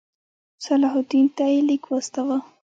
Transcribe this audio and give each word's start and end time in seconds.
صلاح 0.65 0.93
الدین 0.99 1.25
ته 1.35 1.43
یې 1.51 1.59
لیک 1.67 1.83
واستاوه. 1.87 2.37